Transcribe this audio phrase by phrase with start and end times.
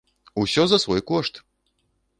[0.43, 1.41] Усё за свой кошт!